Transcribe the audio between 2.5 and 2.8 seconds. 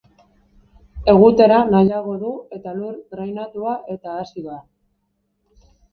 eta